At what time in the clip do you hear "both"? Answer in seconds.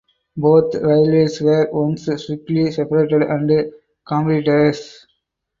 0.35-0.73